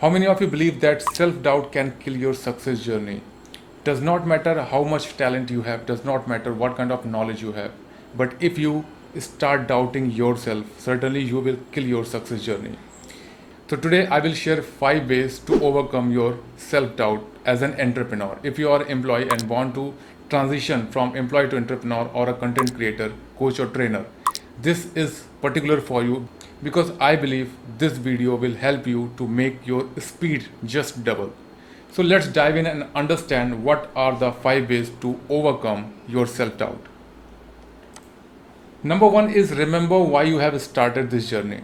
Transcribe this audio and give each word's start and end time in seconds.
How 0.00 0.08
many 0.08 0.26
of 0.28 0.40
you 0.40 0.46
believe 0.46 0.80
that 0.82 1.02
self 1.16 1.42
doubt 1.42 1.72
can 1.72 1.88
kill 1.98 2.16
your 2.16 2.32
success 2.32 2.84
journey? 2.84 3.20
Does 3.82 4.00
not 4.00 4.28
matter 4.28 4.62
how 4.62 4.84
much 4.84 5.16
talent 5.16 5.50
you 5.50 5.62
have, 5.62 5.86
does 5.86 6.04
not 6.04 6.28
matter 6.28 6.54
what 6.54 6.76
kind 6.76 6.92
of 6.92 7.04
knowledge 7.04 7.42
you 7.42 7.50
have, 7.54 7.72
but 8.16 8.36
if 8.38 8.58
you 8.58 8.84
start 9.18 9.66
doubting 9.66 10.12
yourself, 10.12 10.64
certainly 10.78 11.22
you 11.22 11.40
will 11.40 11.58
kill 11.72 11.84
your 11.84 12.04
success 12.04 12.44
journey. 12.44 12.78
So 13.68 13.76
today 13.76 14.06
I 14.06 14.20
will 14.20 14.34
share 14.34 14.62
five 14.62 15.08
ways 15.08 15.40
to 15.50 15.60
overcome 15.64 16.12
your 16.12 16.38
self-doubt 16.56 17.24
as 17.44 17.62
an 17.62 17.74
entrepreneur. 17.80 18.38
If 18.44 18.56
you 18.56 18.70
are 18.70 18.86
employee 18.86 19.28
and 19.28 19.48
want 19.48 19.74
to 19.74 19.94
transition 20.30 20.86
from 20.92 21.16
employee 21.16 21.48
to 21.48 21.56
entrepreneur 21.56 22.08
or 22.14 22.28
a 22.28 22.34
content 22.34 22.76
creator, 22.76 23.12
coach 23.36 23.58
or 23.58 23.66
trainer, 23.66 24.06
this 24.62 24.94
is 24.94 25.24
particular 25.42 25.80
for 25.80 26.04
you 26.04 26.28
because 26.62 26.92
I 26.98 27.16
believe 27.16 27.52
this 27.78 27.92
video 27.92 28.34
will 28.36 28.54
help 28.54 28.86
you 28.86 29.12
to 29.16 29.26
make 29.26 29.66
your 29.66 29.88
speed 29.98 30.46
just 30.64 31.04
double. 31.04 31.32
So 31.92 32.02
let's 32.02 32.28
dive 32.28 32.56
in 32.56 32.66
and 32.66 32.86
understand 32.94 33.64
what 33.64 33.90
are 33.94 34.18
the 34.18 34.32
five 34.32 34.68
ways 34.68 34.90
to 35.00 35.18
overcome 35.28 35.94
your 36.06 36.26
self-doubt. 36.26 36.80
Number 38.82 39.08
one 39.08 39.30
is 39.30 39.52
remember 39.52 39.98
why 39.98 40.22
you 40.24 40.38
have 40.38 40.60
started 40.60 41.10
this 41.10 41.30
journey. 41.30 41.62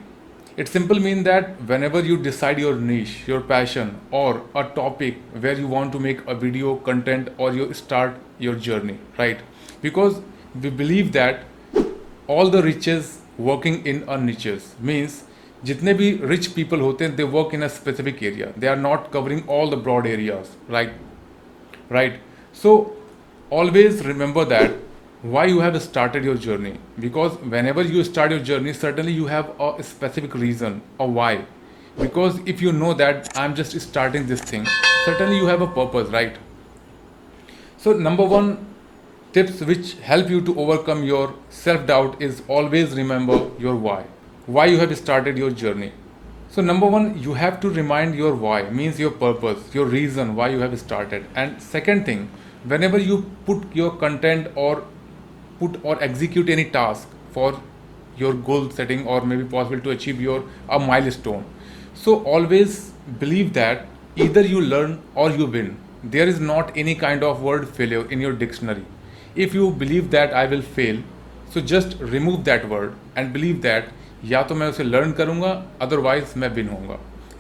It 0.57 0.69
simply 0.69 1.01
means 1.01 1.25
that 1.25 1.61
whenever 1.63 2.01
you 2.01 2.17
decide 2.17 2.61
your 2.61 2.77
niche, 2.77 3.27
your 3.27 3.41
passion, 3.41 4.01
or 4.13 4.43
a 4.55 4.63
topic 4.63 5.17
where 5.41 5.55
you 5.55 5.67
want 5.67 5.93
to 5.93 5.99
make 5.99 6.25
a 6.29 6.35
video 6.35 6.77
content 6.77 7.29
or 7.39 7.53
you 7.53 7.73
start 7.75 8.15
your 8.39 8.55
journey, 8.55 8.99
right? 9.19 9.41
Because 9.83 10.21
we 10.61 10.71
believe 10.71 11.13
that 11.13 11.41
all 12.29 12.51
the 12.51 12.63
riches 12.63 13.21
working 13.38 13.82
in 13.86 14.04
a 14.08 14.18
niches 14.28 14.70
means 14.92 15.24
जितने 15.66 15.94
भी 15.94 16.10
rich 16.32 16.50
people 16.58 16.82
होते 16.82 17.06
हैं 17.06 17.16
they 17.18 17.28
work 17.38 17.54
in 17.58 17.64
a 17.64 17.70
specific 17.78 18.22
area 18.32 18.52
they 18.58 18.70
are 18.74 18.82
not 18.88 19.12
covering 19.16 19.42
all 19.48 19.74
the 19.76 19.80
broad 19.88 20.08
areas 20.12 20.52
right 20.76 20.94
right 21.98 22.20
so 22.62 22.76
always 23.50 24.06
remember 24.06 24.46
that 24.46 24.72
why 25.22 25.46
you 25.46 25.60
have 25.60 25.82
started 25.82 26.24
your 26.24 26.36
journey 26.36 26.74
because 27.00 27.34
whenever 27.56 27.82
you 27.82 28.04
start 28.04 28.32
your 28.32 28.40
journey 28.40 28.74
certainly 28.74 29.12
you 29.12 29.26
have 29.28 29.50
a 29.60 29.84
specific 29.84 30.34
reason 30.34 30.82
or 30.98 31.10
why 31.10 31.32
because 32.00 32.40
if 32.46 32.62
you 32.62 32.72
know 32.72 32.94
that 32.94 33.28
i'm 33.38 33.54
just 33.54 33.80
starting 33.82 34.28
this 34.28 34.42
thing 34.42 34.66
certainly 35.04 35.36
you 35.36 35.48
have 35.48 35.62
a 35.62 35.68
purpose 35.68 36.08
right 36.10 36.38
so 37.78 37.92
number 37.92 38.24
one 38.24 38.66
tips 39.35 39.63
which 39.69 39.95
help 40.09 40.29
you 40.31 40.41
to 40.49 40.53
overcome 40.65 41.03
your 41.03 41.35
self 41.51 41.87
doubt 41.87 42.21
is 42.23 42.43
always 42.47 42.93
remember 42.99 43.39
your 43.59 43.75
why. 43.75 44.05
Why 44.47 44.67
you 44.67 44.79
have 44.79 44.97
started 44.97 45.37
your 45.37 45.51
journey. 45.51 45.91
So 46.51 46.63
number 46.63 46.87
one 46.87 47.19
you 47.25 47.35
have 47.35 47.59
to 47.65 47.71
remind 47.79 48.15
your 48.15 48.33
why 48.45 48.59
means 48.81 49.01
your 49.01 49.11
purpose 49.25 49.75
your 49.75 49.87
reason 49.87 50.37
why 50.37 50.51
you 50.51 50.61
have 50.61 50.79
started. 50.79 51.27
And 51.35 51.61
second 51.61 52.07
thing 52.07 52.31
whenever 52.75 53.03
you 53.09 53.19
put 53.45 53.75
your 53.75 53.91
content 54.05 54.53
or 54.55 54.85
put 55.59 55.85
or 55.85 56.01
execute 56.11 56.49
any 56.49 56.71
task 56.79 57.09
for 57.33 57.61
your 58.17 58.35
goal 58.35 58.71
setting 58.71 59.05
or 59.05 59.21
maybe 59.33 59.51
possible 59.59 59.81
to 59.81 59.91
achieve 59.99 60.21
your 60.21 60.45
a 60.69 60.79
milestone. 60.79 61.45
So 61.95 62.19
always 62.23 62.91
believe 63.19 63.53
that 63.55 63.87
either 64.15 64.43
you 64.43 64.61
learn 64.61 64.99
or 65.17 65.31
you 65.33 65.47
win. 65.47 65.77
There 66.05 66.29
is 66.29 66.39
not 66.39 66.77
any 66.77 66.95
kind 66.95 67.25
of 67.25 67.43
word 67.43 67.69
failure 67.69 68.09
in 68.13 68.21
your 68.21 68.33
dictionary 68.33 68.85
if 69.46 69.54
you 69.54 69.72
believe 69.84 70.12
that 70.12 70.34
i 70.34 70.46
will 70.54 70.66
fail 70.78 71.02
so 71.54 71.62
just 71.74 71.96
remove 72.16 72.44
that 72.46 72.68
word 72.70 72.94
and 73.16 73.34
believe 73.38 73.62
that 73.70 73.96
या 74.30 74.42
तो 74.44 74.56
मैं 74.56 74.68
उसे 74.70 74.84
learn 74.84 75.12
करूंगा 75.18 75.52
otherwise 75.82 76.34
मैं 76.38 76.48
win 76.54 76.70
होऊंगा 76.70 76.98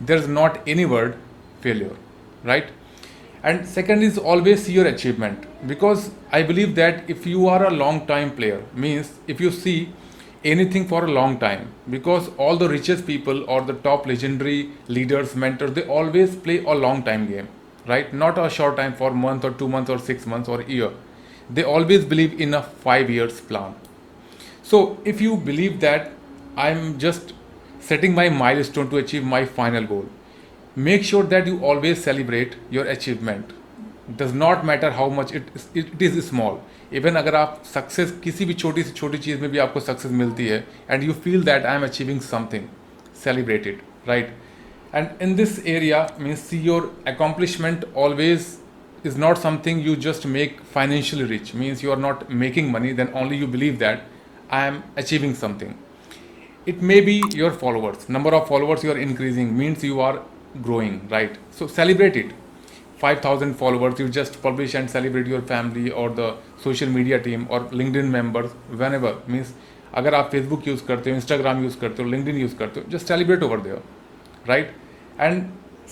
there 0.07 0.17
is 0.17 0.29
not 0.29 0.67
any 0.69 0.85
word 0.93 1.13
failure 1.63 1.97
right 2.47 2.69
and 3.49 3.65
second 3.65 4.03
is 4.03 4.17
always 4.17 4.63
see 4.63 4.73
your 4.73 4.85
achievement 4.87 5.43
because 5.67 6.09
i 6.37 6.41
believe 6.47 6.71
that 6.79 7.09
if 7.13 7.25
you 7.25 7.47
are 7.47 7.65
a 7.67 7.69
long 7.69 7.99
time 8.07 8.31
player 8.39 8.57
means 8.85 9.11
if 9.33 9.43
you 9.43 9.51
see 9.59 9.77
anything 10.43 10.87
for 10.87 11.05
a 11.05 11.11
long 11.11 11.37
time 11.39 11.67
because 11.89 12.27
all 12.37 12.57
the 12.57 12.67
richest 12.69 13.05
people 13.05 13.43
or 13.49 13.61
the 13.61 13.73
top 13.85 14.05
legendary 14.05 14.69
leaders 14.87 15.35
mentors 15.35 15.71
they 15.77 15.85
always 15.99 16.35
play 16.47 16.57
a 16.63 16.75
long 16.81 17.01
time 17.03 17.25
game 17.27 17.47
right 17.87 18.13
not 18.13 18.37
a 18.37 18.49
short 18.49 18.75
time 18.77 18.93
for 18.93 19.11
month 19.11 19.45
or 19.45 19.51
two 19.51 19.67
months 19.67 19.89
or 19.89 19.97
six 19.97 20.25
months 20.25 20.49
or 20.49 20.61
year 20.63 20.91
they 21.49 21.63
always 21.63 22.05
believe 22.05 22.39
in 22.39 22.53
a 22.53 22.61
five 22.85 23.09
years 23.09 23.41
plan 23.41 23.75
so 24.63 24.81
if 25.05 25.21
you 25.21 25.35
believe 25.51 25.79
that 25.81 26.11
I'm 26.57 26.97
just 26.99 27.33
setting 27.81 28.13
my 28.13 28.29
milestone 28.29 28.89
to 28.89 28.97
achieve 28.97 29.23
my 29.23 29.45
final 29.45 29.85
goal. 29.85 30.05
Make 30.75 31.03
sure 31.03 31.23
that 31.23 31.47
you 31.47 31.63
always 31.63 32.03
celebrate 32.03 32.55
your 32.69 32.85
achievement. 32.85 33.53
Does 34.17 34.33
not 34.33 34.65
matter 34.65 34.91
how 34.91 35.09
much 35.09 35.31
it 35.33 35.43
is, 35.55 35.67
it 35.73 36.01
is 36.01 36.27
small. 36.27 36.59
Even 36.93 37.15
अगर 37.15 37.35
आप 37.35 37.61
success 37.73 38.11
किसी 38.23 38.45
भी 38.45 38.53
छोटी 38.53 38.83
से 38.83 38.91
छोटी 38.91 39.17
चीज़ 39.17 39.41
में 39.41 39.49
भी 39.51 39.57
आपको 39.65 39.79
सक्सेस 39.79 40.11
मिलती 40.11 40.47
है 40.47 40.57
and 40.89 41.03
you 41.03 41.13
feel 41.23 41.43
that 41.49 41.65
I 41.65 41.75
am 41.75 41.83
achieving 41.85 42.21
something 42.21 42.63
celebrated 43.23 43.81
right 44.07 44.31
and 44.95 45.21
in 45.21 45.35
this 45.35 45.57
area 45.73 45.99
means 46.19 46.39
see 46.49 46.59
your 46.67 46.91
accomplishment 47.11 47.85
always 48.03 48.47
is 49.03 49.17
not 49.17 49.37
something 49.37 49.79
you 49.79 49.95
just 49.95 50.25
make 50.25 50.59
financially 50.77 51.23
rich 51.23 51.53
means 51.53 51.81
you 51.81 51.91
are 51.91 52.01
not 52.07 52.29
making 52.29 52.71
money 52.71 52.91
then 52.91 53.09
only 53.13 53.37
you 53.37 53.47
believe 53.47 53.79
that 53.79 54.03
i 54.49 54.65
am 54.65 54.83
achieving 54.97 55.33
something 55.33 55.77
it 56.65 56.81
may 56.81 56.99
be 57.01 57.15
your 57.33 57.51
followers 57.51 58.09
number 58.09 58.33
of 58.35 58.47
followers 58.47 58.83
you 58.83 58.91
are 58.91 58.97
increasing 58.97 59.57
means 59.57 59.83
you 59.83 59.99
are 60.01 60.21
growing 60.61 61.07
right 61.09 61.37
so 61.51 61.67
celebrate 61.67 62.15
it 62.15 62.31
5000 62.97 63.53
followers 63.53 63.99
you 63.99 64.09
just 64.09 64.41
publish 64.41 64.73
and 64.75 64.89
celebrate 64.89 65.27
your 65.27 65.41
family 65.41 65.89
or 65.89 66.09
the 66.09 66.35
social 66.57 66.89
media 66.89 67.21
team 67.27 67.47
or 67.49 67.61
linkedin 67.81 68.09
members 68.19 68.51
whenever 68.83 69.13
means 69.27 69.53
अगर 69.97 70.13
आप 70.15 70.29
Facebook 70.31 70.67
use 70.67 70.83
करते 70.87 71.09
हो 71.09 71.15
Instagram 71.15 71.63
use 71.63 71.77
करते 71.79 72.03
हो 72.03 72.09
LinkedIn 72.09 72.35
use 72.37 72.55
करते 72.55 72.79
हो 72.79 72.89
just 72.91 73.07
celebrate 73.07 73.43
over 73.43 73.59
there 73.59 73.81
right 74.47 74.73
and 75.19 75.43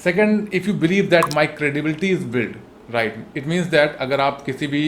second 0.03 0.53
if 0.53 0.67
you 0.67 0.73
believe 0.83 1.05
that 1.09 1.33
my 1.35 1.47
credibility 1.61 2.09
is 2.09 2.25
build 2.35 2.55
right 2.93 3.37
it 3.37 3.47
means 3.47 3.67
that 3.67 3.95
अगर 4.01 4.21
आप 4.21 4.41
किसी 4.45 4.67
भी 4.67 4.83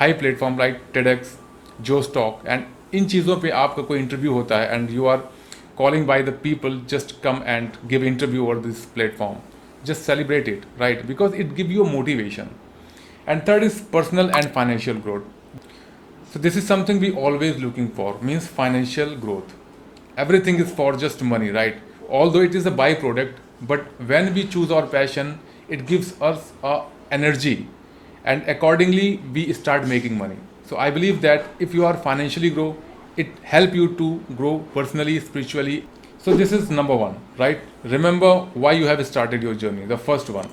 हाई 0.00 0.12
प्लेटफॉर्म 0.22 0.58
लाइक 0.58 0.80
टेडेक्स 0.94 1.36
जो 1.80 2.02
स्टॉक 2.02 2.46
एंड 2.46 2.64
इन 2.94 3.06
चीज़ों 3.14 3.36
पे 3.40 3.50
आपका 3.62 3.82
कोई 3.82 3.98
इंटरव्यू 3.98 4.32
होता 4.32 4.58
है 4.58 4.74
and 4.74 4.90
you 4.90 5.06
are 5.06 5.28
calling 5.78 6.06
by 6.06 6.22
the 6.22 6.38
people 6.42 6.80
just 6.90 7.20
come 7.22 7.42
and 7.46 7.70
give 7.90 8.04
interview 8.04 8.44
over 8.44 8.58
this 8.66 8.84
platform 8.94 9.36
just 9.84 10.04
celebrate 10.04 10.48
it 10.48 10.64
right 10.78 11.06
because 11.06 11.34
it 11.34 11.54
give 11.54 11.70
you 11.70 11.84
a 11.84 11.90
motivation 11.90 12.52
and 13.26 13.44
third 13.46 13.62
is 13.62 13.80
personal 13.96 14.30
and 14.36 14.50
financial 14.50 14.94
growth 14.94 15.24
so 16.30 16.38
this 16.38 16.56
is 16.56 16.66
something 16.66 17.00
we 17.00 17.10
always 17.24 17.58
looking 17.58 17.88
for 17.98 18.08
means 18.30 18.46
financial 18.60 19.14
growth 19.16 19.54
everything 20.16 20.60
is 20.66 20.72
for 20.72 20.90
just 20.96 21.22
money 21.22 21.50
right 21.50 21.76
although 22.08 22.44
it 22.48 22.54
is 22.54 22.66
a 22.66 22.70
byproduct 22.70 23.42
but 23.62 23.86
when 24.12 24.32
we 24.34 24.46
choose 24.46 24.70
our 24.70 24.86
passion 24.86 25.38
it 25.68 25.86
gives 25.86 26.14
us 26.20 26.52
a 26.62 26.74
energy 27.11 27.67
and 28.23 28.43
accordingly 28.47 29.17
we 29.33 29.51
start 29.53 29.87
making 29.87 30.17
money 30.17 30.37
so 30.69 30.77
I 30.77 30.91
believe 30.91 31.21
that 31.21 31.45
if 31.57 31.73
you 31.73 31.83
are 31.83 31.97
financially 31.97 32.51
grow, 32.51 32.77
it 33.17 33.27
help 33.41 33.73
you 33.73 33.95
to 33.95 34.23
grow 34.37 34.59
personally, 34.71 35.19
spiritually. 35.19 35.87
So 36.19 36.35
this 36.37 36.51
is 36.51 36.69
number 36.69 36.95
one, 36.95 37.17
right? 37.39 37.59
Remember 37.83 38.41
why 38.65 38.73
you 38.73 38.85
have 38.85 39.03
started 39.07 39.41
your 39.41 39.55
journey, 39.55 39.85
the 39.85 39.97
first 39.97 40.29
one. 40.29 40.47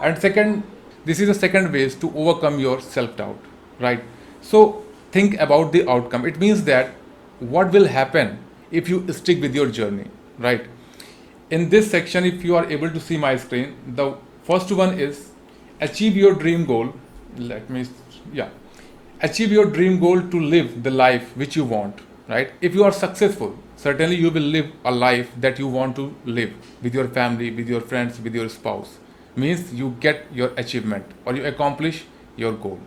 And 0.00 0.18
second, 0.18 0.64
this 1.04 1.20
is 1.20 1.28
the 1.28 1.34
second 1.34 1.72
ways 1.72 1.94
to 1.96 2.12
overcome 2.16 2.58
your 2.58 2.80
self-doubt, 2.80 3.38
right? 3.78 4.02
So 4.40 4.82
think 5.12 5.38
about 5.38 5.70
the 5.70 5.88
outcome. 5.88 6.26
It 6.26 6.40
means 6.40 6.64
that 6.64 6.90
what 7.38 7.70
will 7.70 7.86
happen 7.86 8.40
if 8.72 8.88
you 8.88 9.06
stick 9.12 9.40
with 9.40 9.54
your 9.54 9.68
journey, 9.68 10.10
right? 10.38 10.66
In 11.50 11.68
this 11.68 11.88
section, 11.88 12.24
if 12.24 12.42
you 12.42 12.56
are 12.56 12.68
able 12.68 12.90
to 12.90 12.98
see 12.98 13.16
my 13.16 13.36
screen, 13.36 13.76
the 13.86 14.16
first 14.42 14.72
one 14.72 14.98
is 14.98 15.30
achieve 15.79 16.15
your 16.15 16.33
dream 16.33 16.65
goal. 16.65 16.93
Let 17.37 17.69
me, 17.69 17.85
yeah 18.33 18.49
achieve 19.21 19.51
your 19.51 19.65
dream 19.65 19.99
goal 19.99 20.21
to 20.33 20.39
live 20.39 20.83
the 20.83 20.89
life 20.89 21.35
which 21.37 21.55
you 21.55 21.63
want 21.63 21.99
right 22.27 22.53
if 22.61 22.73
you 22.73 22.83
are 22.83 22.91
successful 22.91 23.51
certainly 23.75 24.15
you 24.15 24.31
will 24.31 24.47
live 24.55 24.71
a 24.83 24.91
life 24.91 25.29
that 25.45 25.59
you 25.59 25.67
want 25.67 25.95
to 25.95 26.05
live 26.25 26.53
with 26.81 26.95
your 26.95 27.07
family 27.17 27.51
with 27.51 27.69
your 27.69 27.81
friends 27.81 28.19
with 28.19 28.33
your 28.33 28.49
spouse 28.49 28.95
means 29.35 29.73
you 29.73 29.95
get 29.99 30.25
your 30.33 30.49
achievement 30.57 31.05
or 31.25 31.35
you 31.35 31.45
accomplish 31.45 32.03
your 32.35 32.53
goal 32.53 32.79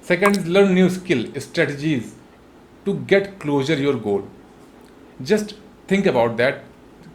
second 0.00 0.38
is 0.38 0.46
learn 0.46 0.72
new 0.74 0.88
skill 0.88 1.26
strategies 1.48 2.14
to 2.86 2.94
get 3.12 3.38
closer 3.38 3.74
your 3.74 3.96
goal 4.08 4.24
just 5.32 5.54
think 5.88 6.14
about 6.14 6.38
that 6.44 6.64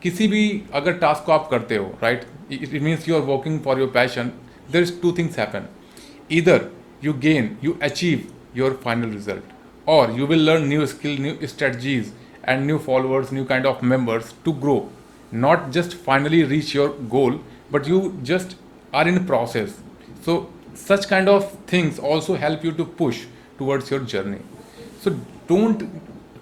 किसी 0.01 0.28
भी 0.28 0.42
अगर 0.74 0.94
task 0.98 1.24
को 1.25 1.31
आप 1.31 1.48
करते 1.51 1.75
हो 1.78 1.86
right 2.01 2.22
it 2.51 2.81
means 2.81 3.07
you 3.07 3.16
are 3.16 3.22
working 3.30 3.60
for 3.63 3.80
your 3.80 3.90
passion 3.94 4.31
there 4.72 4.84
is 4.84 5.01
two 5.01 5.12
things 5.18 5.40
happen 5.40 5.68
इधर 6.40 6.69
you 7.04 7.13
gain 7.28 7.56
you 7.63 7.78
achieve 7.84 8.28
your 8.54 8.74
final 8.75 9.10
result 9.10 9.44
or 9.86 10.10
you 10.12 10.25
will 10.25 10.40
learn 10.40 10.68
new 10.69 10.86
skill 10.88 11.18
new 11.18 11.48
strategies 11.48 12.12
and 12.44 12.66
new 12.66 12.80
followers 12.80 13.31
new 13.31 13.46
kind 13.46 13.66
of 13.66 13.84
members 13.84 14.34
to 14.44 14.54
grow 14.54 14.90
not 15.31 15.72
just 15.72 15.94
finally 15.94 16.44
reach 16.44 16.74
your 16.74 16.90
goal 17.10 17.40
but 17.72 17.88
you 17.88 18.18
just 18.24 18.56
are 18.94 19.07
in 19.07 19.25
process 19.25 19.75
so 20.24 20.50
such 20.74 21.07
kind 21.07 21.30
of 21.30 21.51
things 21.68 22.00
also 22.00 22.36
help 22.36 22.63
you 22.63 22.72
to 22.72 22.86
push 22.86 23.25
towards 23.57 23.92
your 23.92 24.00
journey 24.16 24.42
so 25.04 25.16
don't 25.48 25.90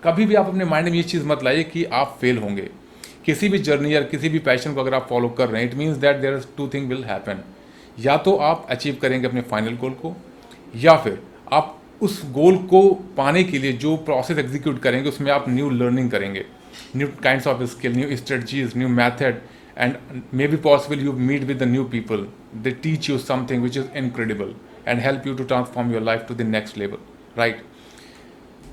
कभी 0.03 0.25
भी 0.25 0.35
आप 0.35 0.47
अपने 0.47 0.65
mind 0.65 0.87
में 0.89 0.95
ये 0.95 1.03
चीज़ 1.03 1.23
मत 1.27 1.43
लाइए 1.43 1.63
कि 1.63 1.83
आप 1.99 2.17
फेल 2.21 2.37
होंगे 2.37 2.69
किसी 3.25 3.47
भी 3.49 3.59
जर्नी 3.59 3.93
या 3.93 4.01
किसी 4.11 4.29
भी 4.29 4.39
पैशन 4.39 4.73
को 4.73 4.81
अगर 4.81 4.93
आप 4.93 5.07
फॉलो 5.09 5.29
कर 5.37 5.49
रहे 5.49 5.61
हैं 5.61 5.69
it 5.69 5.75
means 5.77 5.97
that 6.03 6.17
there 6.21 6.39
two 6.57 6.67
thing 6.73 6.87
will 6.89 7.03
happen 7.03 7.39
या 8.00 8.16
तो 8.16 8.34
आप 8.36 8.66
अचीव 8.70 8.98
करेंगे 9.02 9.28
अपने 9.28 9.40
फाइनल 9.50 9.76
गोल 9.76 9.90
को, 10.02 10.14
या 10.76 10.96
फिर 10.96 11.20
आप 11.52 11.78
उस 12.02 12.20
गोल 12.32 12.56
को 12.66 12.82
पाने 13.16 13.44
के 13.44 13.58
लिए 13.58 13.72
जो 13.72 13.96
प्रोसेस 14.06 14.38
एग्जीक्यूट 14.38 14.80
करेंगे, 14.82 15.08
उसमें 15.08 15.30
आप 15.32 15.44
न्यू 15.48 15.70
लर्निंग 15.70 16.10
करेंगे। 16.10 16.44
New 16.96 17.08
kind 17.22 17.46
of 17.48 17.64
skill 17.70 17.96
new 17.96 18.16
strategies 18.16 18.76
new 18.76 18.88
method 18.88 19.40
and 19.78 19.96
may 20.34 20.46
be 20.48 20.56
possible 20.68 21.04
you 21.04 21.12
meet 21.12 21.44
with 21.44 21.62
the 21.62 21.68
new 21.68 21.84
people 21.92 22.26
they 22.62 22.70
teach 22.82 23.10
you 23.10 23.18
something 23.18 23.62
which 23.62 23.76
is 23.76 23.96
incredible 23.98 24.54
and 24.88 25.00
help 25.00 25.26
you 25.26 25.34
to 25.34 25.44
transform 25.44 25.92
your 25.92 26.02
life 26.02 26.24
to 26.28 26.34
the 26.34 26.42
next 26.56 26.78
level 26.78 26.98
right 27.38 27.62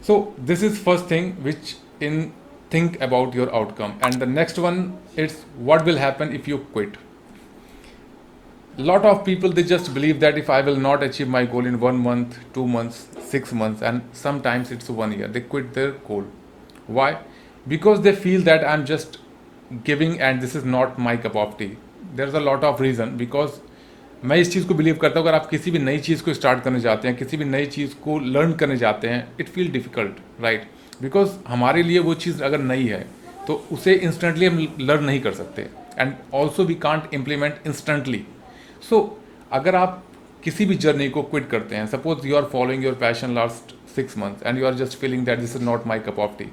so 0.08 0.22
this 0.40 0.64
is 0.64 0.84
first 0.84 1.12
thing 1.12 1.34
which 1.44 1.76
in 2.04 2.30
think 2.74 2.98
about 3.06 3.36
your 3.36 3.46
outcome. 3.60 3.94
And 4.08 4.24
the 4.24 4.26
next 4.32 4.60
one 4.64 4.76
is 5.22 5.38
what 5.68 5.86
will 5.86 5.96
happen 6.02 6.34
if 6.40 6.50
you 6.50 6.58
quit? 6.74 6.98
Lot 8.80 9.04
of 9.04 9.26
people 9.26 9.52
they 9.52 9.64
just 9.64 9.94
believe 9.94 10.20
that 10.20 10.38
if 10.38 10.50
i 10.50 10.62
will 10.62 10.78
not 10.78 11.04
achieve 11.04 11.28
my 11.28 11.46
goal 11.46 11.66
in 11.66 11.80
one 11.80 11.98
month 11.98 12.38
two 12.54 12.66
months 12.66 13.08
six 13.22 13.52
months 13.52 13.82
and 13.82 14.02
sometimes 14.14 14.72
it's 14.72 14.90
one 14.90 15.12
year 15.12 15.28
they 15.28 15.42
quit 15.42 15.74
their 15.74 15.92
goal 16.10 16.24
why 16.88 17.10
because 17.66 18.00
they 18.02 18.16
feel 18.16 18.42
that 18.42 18.64
i'm 18.64 18.86
just 18.86 19.20
giving 19.84 20.20
and 20.22 20.42
this 20.42 20.56
is 20.56 20.64
not 20.64 20.98
my 20.98 21.18
cup 21.18 21.36
of 21.36 21.58
tea 21.58 21.76
there's 22.16 22.34
a 22.34 22.40
lot 22.40 22.64
of 22.64 22.80
reason 22.80 23.18
because 23.18 23.60
मैं 24.26 24.38
इस 24.38 24.52
चीज़ 24.54 24.66
को 24.68 24.74
believe 24.74 24.96
करता 25.02 25.20
हूँ 25.20 25.28
अगर 25.28 25.36
आप 25.36 25.46
किसी 25.50 25.72
भी 25.72 25.80
नई 25.80 26.00
चीज़ 26.00 26.24
को 26.24 26.34
स्टार्ट 26.34 26.64
करने 26.64 26.80
जाते 26.80 27.08
हैं 27.08 27.16
किसी 27.18 27.38
भी 27.38 27.46
नई 27.46 27.66
चीज़ 27.66 27.94
को 28.04 28.18
लर्न 28.20 28.54
करने 28.62 28.76
जाते 28.78 29.08
हैं 29.08 29.22
it 29.40 29.50
feel 29.50 29.72
difficult 29.72 30.18
right 30.44 30.64
because 31.02 31.38
हमारे 31.48 31.84
लिए 31.84 32.00
वो 32.08 32.14
चीज़ 32.24 32.42
अगर 32.44 32.60
नई 32.62 32.88
है 32.88 33.00
तो 33.48 33.54
उसे 33.72 33.94
इंस्टेंटली 33.94 34.46
हम 34.46 34.68
लर्न 34.80 35.04
नहीं 35.04 35.20
कर 35.22 35.34
सकते 35.34 35.68
and 36.00 36.14
also 36.34 36.64
we 36.64 36.76
can't 36.88 37.14
implement 37.14 37.68
instantly 37.68 38.24
so 38.82 39.20
अगर 39.52 39.76
आप 39.76 40.04
किसी 40.44 40.66
भी 40.66 40.76
जर्नी 40.76 41.10
को 41.10 41.22
क्विट 41.24 41.50
करते 41.50 41.76
हैं 41.76 41.86
suppose 41.88 42.28
you 42.28 42.36
are 42.36 42.44
following 42.44 42.84
your 42.84 42.94
passion 42.94 43.36
last 43.36 43.74
six 43.96 44.18
months 44.18 44.44
and 44.44 44.60
you 44.60 44.66
are 44.66 44.74
just 44.74 44.98
feeling 44.98 45.26
that 45.26 45.40
this 45.40 45.56
is 45.56 45.64
not 45.64 45.88
my 45.88 46.00
cup 46.00 46.20
of 46.20 46.38
tea 46.38 46.52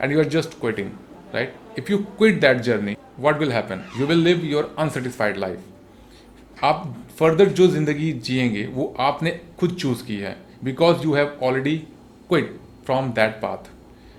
and 0.00 0.12
you 0.12 0.18
are 0.18 0.28
just 0.28 0.60
quitting 0.60 0.90
right 1.34 1.54
if 1.78 1.92
you 1.92 1.98
quit 1.98 2.40
that 2.40 2.60
journey 2.60 2.96
what 3.20 3.38
will 3.38 3.52
happen 3.52 3.84
you 3.98 4.06
will 4.06 4.18
live 4.18 4.44
your 4.44 4.74
unsatisfied 4.78 5.36
life 5.36 6.64
आप 6.64 6.94
further 7.18 7.48
जो 7.48 7.66
ज़िंदगी 7.66 8.12
जिएँगे, 8.12 8.66
वो 8.66 8.94
आपने 8.98 9.40
खुद 9.60 9.74
choose 9.74 10.04
की 10.04 10.16
है 10.16 10.36
because 10.64 11.02
you 11.04 11.14
have 11.14 11.38
already 11.42 11.76
quit 12.28 12.60
from 12.86 13.10
that 13.12 13.30
path 13.30 13.70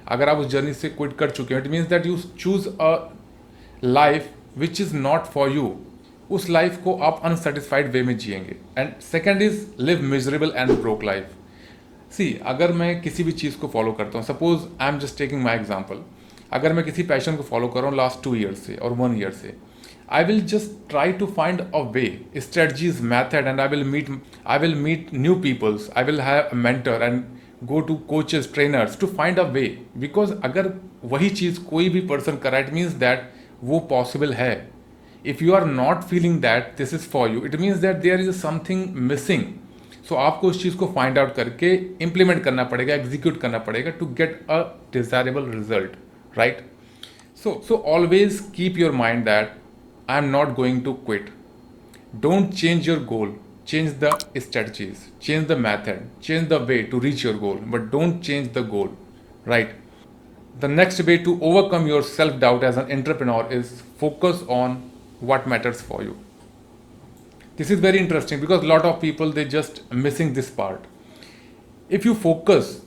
अगर 0.07 0.29
आप 0.29 0.37
उस 0.37 0.47
जर्नी 0.47 0.73
से 0.73 0.89
क्विट 0.89 1.17
कर 1.17 1.29
चुके 1.29 1.55
हैं 1.55 1.61
it 1.61 1.67
means 1.67 1.87
that 1.87 2.05
you 2.05 2.17
choose 2.17 2.67
a 2.69 3.13
life 3.83 4.29
which 4.57 4.81
is 4.81 4.95
not 4.95 5.25
for 5.25 5.51
you 5.51 5.75
उस 6.31 6.49
लाइफ 6.49 6.77
को 6.83 6.93
आप 6.99 7.21
अनसेटिस्फाइड 7.25 7.91
वे 7.91 8.01
में 8.03 8.17
जिएँगे। 8.17 8.55
And 8.77 8.93
second 9.01 9.41
is 9.41 9.65
live 9.79 10.01
miserable 10.03 10.53
and 10.55 10.71
broke 10.71 11.03
life 11.03 11.31
see 12.11 12.39
अगर 12.45 12.71
मैं 12.71 12.99
किसी 13.01 13.23
भी 13.23 13.31
चीज़ 13.31 13.57
को 13.57 13.67
फॉलो 13.67 13.91
करता 13.91 14.17
हूँ 14.17 14.25
suppose 14.25 14.67
I 14.81 14.89
am 14.89 14.99
just 14.99 15.17
taking 15.17 15.43
my 15.43 15.55
example 15.55 16.03
अगर 16.53 16.73
मैं 16.73 16.83
किसी 16.85 17.03
पैशन 17.03 17.35
को 17.35 17.43
फॉलो 17.43 17.67
कर 17.67 17.79
रहा 17.79 17.89
हूँ 17.89 17.97
लास्ट 17.97 18.23
टू 18.23 18.35
ईयर 18.35 18.53
से 18.55 18.75
और 18.75 18.93
वन 18.93 19.17
ईयर 19.17 19.31
से 19.31 19.55
I 20.09 20.23
will 20.23 20.41
just 20.45 20.89
try 20.89 21.13
to 21.13 21.25
find 21.37 21.61
a 21.61 21.79
way 21.93 22.05
strategies 22.37 23.01
method 23.01 23.47
and 23.47 23.59
I 23.59 23.67
will 23.67 23.83
meet 23.83 24.09
I 24.47 24.59
will 24.59 24.75
meet 24.75 25.09
new 25.13 25.35
peoples 25.41 25.89
I 25.97 26.03
will 26.03 26.21
have 26.21 26.55
mentor 26.55 27.03
and 27.03 27.23
go 27.63 27.79
to 27.81 27.95
coaches 28.09 28.53
trainers 28.53 28.99
to 28.99 29.07
find 29.07 29.39
a 29.39 29.43
way 29.51 29.67
because 29.97 30.33
अगर 30.43 30.71
वही 31.03 31.29
चीज़ 31.29 31.59
कोई 31.59 31.89
भी 31.89 32.01
person 32.07 32.37
करा 32.37 32.59
it 32.59 32.73
means 32.73 32.91
that 32.95 33.31
वो 33.63 33.79
possible 33.89 34.33
है। 34.33 34.76
If 35.24 35.42
you 35.42 35.54
are 35.54 35.66
not 35.66 36.04
feeling 36.12 36.40
that 36.40 36.76
this 36.76 36.92
is 36.92 37.04
for 37.06 37.28
you, 37.28 37.44
it 37.44 37.58
means 37.60 37.80
that 37.80 38.02
there 38.02 38.20
is 38.20 38.40
something 38.44 38.86
missing. 39.10 39.44
So 40.08 40.14
so, 40.14 40.20
आपको 40.20 40.48
उस 40.48 40.62
चीज़ 40.62 40.76
को 40.76 40.86
फाइंड 40.94 41.18
आउट 41.18 41.34
करके 41.34 41.72
इम्प्लीमेंट 42.04 42.42
करना 42.44 42.64
पड़ेगा 42.70 42.94
एग्जीक्यूट 42.94 43.40
करना 43.40 43.58
पड़ेगा 43.66 43.90
to 43.98 44.06
get 44.20 44.46
a 44.50 44.60
desirable 44.92 45.44
result 45.50 45.92
right 46.38 46.64
so 47.42 47.60
so 47.68 47.76
always 47.94 48.40
keep 48.56 48.78
your 48.78 48.92
mind 49.02 49.24
that 49.24 49.60
I 50.08 50.18
am 50.18 50.30
not 50.30 50.56
going 50.56 50.82
to 50.84 50.94
quit. 50.94 51.28
Don't 52.20 52.54
change 52.54 52.86
your 52.86 52.98
goal. 52.98 53.34
Change 53.64 53.98
the 54.00 54.10
strategies, 54.40 55.10
change 55.20 55.46
the 55.46 55.56
method, 55.56 56.10
change 56.20 56.48
the 56.48 56.58
way 56.58 56.82
to 56.82 56.98
reach 56.98 57.22
your 57.22 57.34
goal, 57.34 57.60
but 57.64 57.92
don't 57.92 58.20
change 58.20 58.52
the 58.52 58.62
goal. 58.62 58.90
Right? 59.44 59.70
The 60.58 60.66
next 60.66 61.00
way 61.04 61.18
to 61.18 61.40
overcome 61.40 61.86
your 61.86 62.02
self 62.02 62.40
doubt 62.40 62.64
as 62.64 62.76
an 62.76 62.90
entrepreneur 62.90 63.46
is 63.50 63.82
focus 63.98 64.42
on 64.48 64.85
what 65.19 65.47
matters 65.47 65.81
for 65.81 66.03
you. 66.03 66.17
This 67.55 67.71
is 67.71 67.79
very 67.79 67.97
interesting 67.97 68.39
because 68.39 68.63
a 68.63 68.67
lot 68.67 68.85
of 68.85 69.01
people 69.01 69.31
they 69.31 69.45
just 69.45 69.91
missing 69.91 70.33
this 70.33 70.49
part. 70.49 70.85
If 71.89 72.05
you 72.05 72.13
focus 72.13 72.81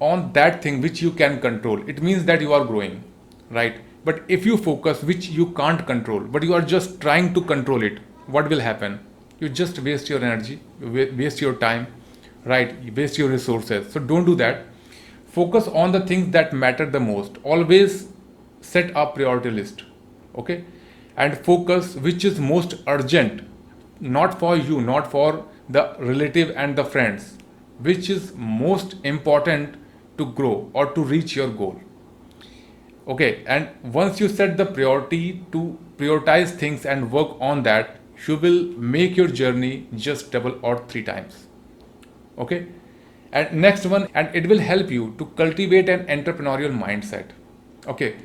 on 0.00 0.32
that 0.32 0.62
thing 0.62 0.80
which 0.80 1.00
you 1.00 1.12
can 1.12 1.40
control, 1.40 1.88
it 1.88 2.02
means 2.02 2.24
that 2.24 2.40
you 2.40 2.52
are 2.52 2.64
growing, 2.64 3.04
right? 3.50 3.80
But 4.04 4.22
if 4.28 4.44
you 4.44 4.56
focus 4.56 5.02
which 5.02 5.28
you 5.28 5.46
can't 5.52 5.86
control, 5.86 6.20
but 6.20 6.42
you 6.42 6.52
are 6.54 6.60
just 6.60 7.00
trying 7.00 7.32
to 7.34 7.40
control 7.40 7.82
it, 7.82 8.00
what 8.26 8.48
will 8.48 8.60
happen? 8.60 8.98
You 9.38 9.48
just 9.48 9.78
waste 9.78 10.08
your 10.08 10.18
energy, 10.18 10.60
waste 10.80 11.40
your 11.40 11.54
time, 11.54 11.86
right? 12.44 12.76
You 12.82 12.92
waste 12.92 13.16
your 13.16 13.28
resources. 13.28 13.92
So 13.92 14.00
don't 14.00 14.24
do 14.24 14.34
that. 14.36 14.66
Focus 15.26 15.68
on 15.68 15.92
the 15.92 16.00
things 16.00 16.32
that 16.32 16.52
matter 16.52 16.84
the 16.84 17.00
most. 17.00 17.38
Always 17.44 18.08
set 18.60 18.90
a 18.94 19.06
priority 19.06 19.50
list. 19.50 19.84
Okay? 20.36 20.64
And 21.16 21.38
focus 21.38 21.94
which 21.94 22.24
is 22.24 22.40
most 22.40 22.76
urgent, 22.86 23.42
not 24.00 24.38
for 24.38 24.56
you, 24.56 24.80
not 24.80 25.10
for 25.10 25.46
the 25.68 25.94
relative 25.98 26.52
and 26.56 26.76
the 26.76 26.84
friends, 26.84 27.36
which 27.78 28.08
is 28.10 28.32
most 28.34 28.96
important 29.04 29.76
to 30.18 30.26
grow 30.26 30.70
or 30.72 30.86
to 30.92 31.02
reach 31.02 31.36
your 31.36 31.48
goal. 31.48 31.80
Okay 33.08 33.42
and 33.46 33.68
once 33.92 34.20
you 34.20 34.28
set 34.28 34.56
the 34.56 34.64
priority 34.64 35.44
to 35.52 35.78
prioritize 35.96 36.50
things 36.50 36.86
and 36.86 37.10
work 37.10 37.36
on 37.40 37.62
that 37.64 37.96
you 38.26 38.36
will 38.36 38.62
make 38.94 39.16
your 39.16 39.26
journey 39.26 39.88
just 39.96 40.30
double 40.30 40.58
or 40.62 40.78
three 40.86 41.02
times. 41.02 41.46
Okay? 42.38 42.66
And 43.32 43.60
next 43.60 43.86
one 43.86 44.08
and 44.14 44.34
it 44.34 44.46
will 44.48 44.60
help 44.60 44.90
you 44.90 45.14
to 45.18 45.26
cultivate 45.26 45.88
an 45.88 46.06
entrepreneurial 46.06 46.78
mindset. 46.78 47.30
Okay 47.86 48.16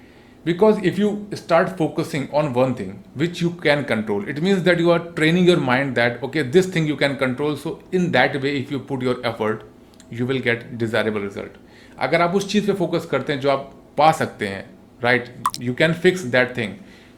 because 0.47 0.79
if 0.83 0.99
you 0.99 1.11
start 1.35 1.77
focusing 1.79 2.29
on 2.33 2.53
one 2.53 2.75
thing 2.75 3.03
which 3.15 3.41
you 3.41 3.51
can 3.67 3.85
control 3.85 4.29
it 4.29 4.43
means 4.43 4.63
that 4.63 4.79
you 4.79 4.91
are 4.91 4.99
training 5.19 5.45
your 5.45 5.59
mind 5.59 5.95
that 5.95 6.23
okay 6.23 6.43
this 6.43 6.67
thing 6.67 6.87
you 6.87 6.97
can 6.97 7.17
control 7.17 7.57
so 7.57 7.81
in 7.93 8.11
that 8.13 8.41
way 8.43 8.57
if 8.57 8.71
you 8.71 8.81
put 8.81 9.03
your 9.03 9.19
effort 9.25 9.63
you 10.11 10.27
will 10.27 10.41
get 10.41 10.67
desirable 10.79 11.29
result 11.29 11.61
अगर 11.99 12.21
आप 12.23 12.35
उस 12.35 12.49
चीज़ 12.51 12.67
पे 12.67 12.73
focus 12.73 13.05
करते 13.07 13.33
हैं 13.33 13.41
जो 13.41 13.51
आप 13.51 13.71
पा 13.99 14.11
सकते 14.13 14.47
हैं 14.49 14.65
right 15.03 15.29
you 15.61 15.75
can 15.75 15.93
fix 16.05 16.23
that 16.35 16.57
thing 16.57 16.75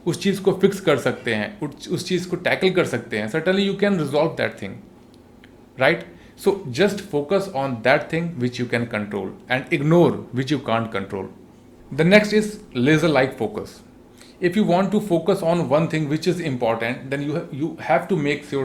उस 0.06 0.20
चीज़ 0.22 0.40
को 0.42 0.52
फिक्स 0.62 0.80
कर 0.80 0.96
सकते 0.98 1.34
हैं 1.34 1.60
उस 1.60 2.06
चीज़ 2.08 2.28
को 2.28 2.36
टैकल 2.48 2.70
कर 2.74 2.84
सकते 2.86 3.18
हैं 3.18 3.28
certainly 3.28 3.62
you 3.62 3.74
can 3.80 3.98
resolve 4.00 4.30
that 4.40 4.60
thing 4.62 4.74
right 5.80 6.04
so 6.44 6.62
just 6.78 7.00
focus 7.10 7.50
on 7.56 7.74
that 7.84 8.12
thing 8.12 8.30
which 8.38 8.60
you 8.60 8.66
can 8.66 8.84
control 8.96 9.32
and 9.50 9.72
ignore 9.72 10.26
which 10.34 10.52
you 10.52 10.58
can't 10.68 10.92
control 10.92 11.28
the 11.90 12.02
next 12.02 12.34
is 12.34 12.58
laser 12.76 13.08
like 13.08 13.36
focus 13.38 13.80
if 14.40 14.56
you 14.56 14.62
want 14.64 14.90
to 14.92 14.98
focus 15.00 15.42
on 15.42 15.60
one 15.68 15.84
thing 15.88 16.06
which 16.08 16.26
is 16.26 16.40
important 16.40 17.04
then 17.10 17.22
you 17.22 17.34
ha- 17.34 17.44
you 17.58 17.68
have 17.82 18.08
to 18.08 18.16
make 18.16 18.42
sure 18.48 18.64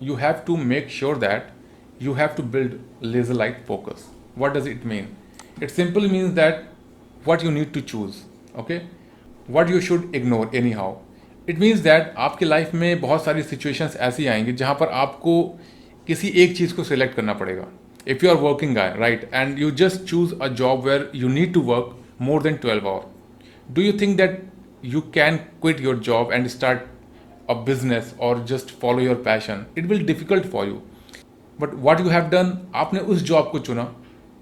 you 0.00 0.16
have 0.16 0.38
to 0.46 0.56
make 0.70 0.88
sure 0.90 1.12
that 1.24 1.50
you 2.00 2.14
have 2.14 2.32
to 2.38 2.44
build 2.54 2.72
laser 3.00 3.34
like 3.34 3.60
focus 3.66 4.06
what 4.36 4.54
does 4.54 4.66
it 4.66 4.86
mean 4.92 5.10
it 5.60 5.70
simply 5.70 6.08
means 6.08 6.32
that 6.34 6.64
what 7.24 7.44
you 7.44 7.52
need 7.58 7.72
to 7.76 7.82
choose 7.92 8.22
okay 8.58 8.80
what 9.50 9.70
you 9.70 9.80
should 9.80 10.14
ignore 10.14 10.50
any 10.56 10.70
how 10.72 10.94
it 11.48 11.58
means 11.58 11.80
that 11.80 12.12
आपकी 12.26 12.44
life 12.44 12.74
में 12.74 13.00
बहुत 13.00 13.24
सारी 13.24 13.42
situations 13.42 13.96
ऐसी 14.08 14.26
आएंगी 14.34 14.52
जहाँ 14.60 14.74
पर 14.80 14.88
आपको 15.02 15.34
किसी 16.06 16.28
एक 16.42 16.56
चीज़ 16.56 16.74
को 16.74 16.84
सिलेक्ट 16.84 17.14
करना 17.16 17.34
पड़ेगा 17.40 17.66
if 18.08 18.24
you 18.24 18.30
are 18.30 18.36
working 18.42 18.74
guy 18.74 18.94
right 18.98 19.28
and 19.34 19.58
you 19.58 19.70
just 19.82 20.04
choose 20.04 20.38
a 20.40 20.48
job 20.62 20.84
where 20.86 21.10
you 21.14 21.28
need 21.28 21.52
to 21.54 21.60
work 21.72 21.96
more 22.20 22.42
than 22.42 22.56
twelve 22.56 22.88
hour 22.88 23.72
do 23.74 23.82
you 23.82 23.92
think 24.00 24.16
that 24.16 24.42
you 24.84 25.00
can 25.14 25.36
quit 25.62 25.80
your 25.80 25.98
job 26.00 26.32
and 26.32 26.46
start 26.48 26.80
a 27.50 27.54
business 27.64 28.14
और 28.20 28.44
just 28.46 28.70
follow 28.80 29.00
your 29.00 29.22
passion 29.24 29.64
it 29.78 29.86
will 29.86 30.04
difficult 30.06 30.46
for 30.52 30.66
you 30.68 30.80
but 31.58 31.74
what 31.84 32.00
you 32.00 32.08
have 32.08 32.28
done 32.30 32.58
आपने 32.74 33.00
उस 33.00 33.22
job 33.22 33.50
को 33.52 33.58
चुना 33.58 33.92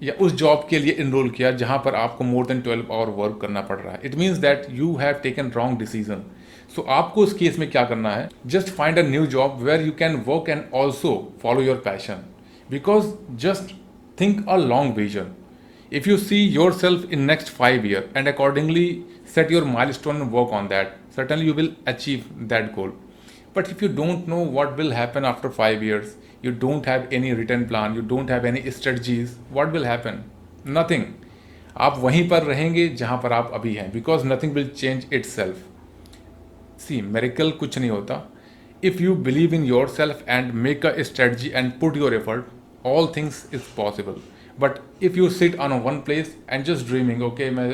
या 0.01 0.13
उस 0.21 0.33
job 0.35 0.65
के 0.69 0.79
लिए 0.79 0.93
enrol 0.99 1.29
किया 1.29 1.51
जहाँ 1.57 1.77
पर 1.85 1.95
आपको 1.95 2.23
more 2.23 2.45
than 2.45 2.61
twelve 2.61 2.93
hour 2.93 3.09
work 3.19 3.37
करना 3.41 3.61
पड़ 3.61 3.79
रहा 3.79 3.93
है 3.93 3.99
it 4.05 4.15
means 4.15 4.37
that 4.37 4.67
you 4.71 4.95
have 4.95 5.19
taken 5.23 5.51
wrong 5.55 5.79
decision 5.79 6.23
so 6.75 6.81
आपको 6.91 7.23
उस 7.23 7.33
केस 7.33 7.59
में 7.59 7.69
क्या 7.71 7.83
करना 7.85 8.11
है 8.11 8.29
just 8.47 8.69
find 8.75 8.99
a 8.99 9.03
new 9.07 9.25
job 9.27 9.61
where 9.63 9.85
you 9.85 9.91
can 9.99 10.15
work 10.27 10.49
and 10.49 10.63
also 10.73 11.15
follow 11.43 11.61
your 11.61 11.81
passion 11.85 12.23
because 12.69 13.13
just 13.39 13.73
think 14.17 14.45
a 14.47 14.57
long 14.57 14.93
vision. 14.95 15.35
If 15.91 16.07
you 16.07 16.17
see 16.17 16.43
yourself 16.43 17.03
in 17.11 17.25
next 17.25 17.49
5 17.49 17.85
years 17.85 18.05
and 18.15 18.27
accordingly 18.27 19.03
set 19.25 19.49
your 19.49 19.65
milestone 19.65 20.21
and 20.21 20.31
work 20.31 20.51
on 20.51 20.69
that, 20.69 20.95
certainly 21.15 21.45
you 21.45 21.53
will 21.53 21.71
achieve 21.85 22.23
that 22.53 22.75
goal. 22.75 22.93
But 23.53 23.69
if 23.69 23.81
you 23.81 23.89
don't 23.89 24.27
know 24.27 24.39
what 24.57 24.77
will 24.77 24.91
happen 24.91 25.25
after 25.25 25.51
5 25.51 25.83
years, 25.83 26.15
you 26.41 26.51
don't 26.51 26.85
have 26.85 27.11
any 27.11 27.33
written 27.33 27.67
plan, 27.67 27.93
you 27.95 28.01
don't 28.13 28.29
have 28.29 28.45
any 28.45 28.71
strategies, 28.71 29.35
what 29.51 29.71
will 29.71 29.85
happen? 29.91 30.23
Nothing. 30.79 31.05
आप 31.77 31.97
वहीं 31.99 32.27
पर 32.29 32.43
रहेंगे 32.43 32.87
जहाँ 33.01 33.17
पर 33.21 33.33
आप 33.33 33.51
अभी 33.53 33.73
हैं 33.75 33.91
because 33.91 34.25
nothing 34.31 34.53
will 34.53 34.67
change 34.69 35.05
it 35.13 35.25
self 35.25 35.63
see 36.87 37.01
miracle 37.01 37.51
कुछ 37.61 37.77
नहीं 37.77 37.89
होता 37.89 38.21
if 38.83 39.01
you 39.03 39.15
believe 39.29 39.53
in 39.55 39.63
your 39.65 39.87
self 39.89 40.23
and 40.27 40.51
make 40.67 40.85
a 40.85 40.93
strategy 41.03 41.49
and 41.55 41.71
put 41.79 41.97
your 41.97 42.15
effort 42.15 42.51
all 42.91 43.07
things 43.07 43.47
is 43.57 43.67
possible 43.75 44.15
but 44.59 44.81
if 44.99 45.15
you 45.17 45.29
sit 45.29 45.59
on 45.59 45.71
a 45.71 45.77
one 45.77 46.01
place 46.03 46.35
and 46.47 46.65
just 46.65 46.87
dreaming 46.91 47.23
okay 47.29 47.49
मैं 47.57 47.69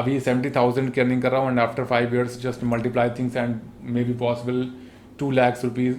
अभी 0.00 0.18
seventy 0.20 0.50
thousand 0.56 0.92
की 0.92 1.00
earning 1.00 1.22
कर 1.22 1.30
रहा 1.30 1.40
हूँ 1.40 1.50
and 1.50 1.60
after 1.60 1.84
five 1.84 2.14
years 2.14 2.38
just 2.42 2.62
multiply 2.72 3.10
things 3.18 3.36
and 3.36 3.60
may 3.94 4.04
be 4.04 4.12
possible 4.18 4.70
to 5.18 5.30
lakhs 5.40 5.64
rupees 5.64 5.98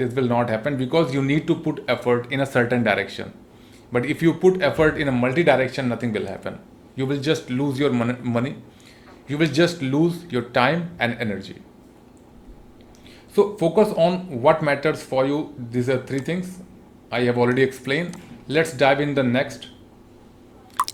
this 0.00 0.12
will 0.16 0.28
not 0.30 0.50
happen 0.54 0.76
because 0.80 1.14
you 1.14 1.20
need 1.28 1.46
to 1.46 1.54
put 1.62 1.78
effort 1.92 2.26
in 2.34 2.42
a 2.42 2.44
certain 2.50 2.84
direction 2.88 3.32
but 3.96 4.04
if 4.12 4.20
you 4.26 4.34
put 4.44 4.60
effort 4.68 5.00
in 5.04 5.08
a 5.12 5.14
multi 5.16 5.44
direction 5.48 5.90
nothing 5.92 6.12
will 6.16 6.28
happen 6.32 6.60
you 7.00 7.08
will 7.12 7.24
just 7.28 7.50
lose 7.62 7.80
your 7.82 7.90
money 8.36 8.52
you 9.32 9.40
will 9.40 9.50
just 9.56 9.82
lose 9.96 10.20
your 10.36 10.44
time 10.60 10.84
and 11.06 11.24
energy 11.26 11.56
so 13.38 13.48
focus 13.64 13.96
on 14.06 14.20
what 14.46 14.64
matters 14.70 15.04
for 15.14 15.26
you 15.32 15.42
these 15.76 15.92
are 15.96 16.00
three 16.12 16.22
things 16.30 16.56
I 17.10 17.20
have 17.22 17.38
already 17.38 17.62
explained. 17.62 18.16
Let's 18.47 18.73
dive 18.73 18.99
in 18.99 19.13
the 19.15 19.23
next. 19.23 19.69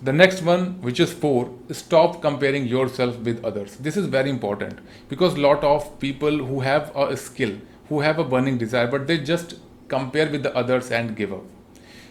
The 0.02 0.12
next 0.12 0.42
one, 0.42 0.80
which 0.82 1.00
is 1.00 1.12
four, 1.12 1.52
stop 1.72 2.22
comparing 2.22 2.66
yourself 2.66 3.16
with 3.18 3.44
others. 3.44 3.76
This 3.76 3.96
is 3.96 4.06
very 4.06 4.30
important 4.30 4.78
because 5.08 5.36
lot 5.36 5.64
of 5.64 5.98
people 5.98 6.38
who 6.38 6.60
have 6.60 6.94
a 6.96 7.16
skill, 7.16 7.56
who 7.88 8.00
have 8.00 8.20
a 8.20 8.24
burning 8.24 8.56
desire, 8.56 8.86
but 8.86 9.08
they 9.08 9.18
just 9.18 9.56
compare 9.88 10.30
with 10.30 10.44
the 10.44 10.54
others 10.56 10.92
and 10.92 11.16
give 11.16 11.32
up. 11.32 11.42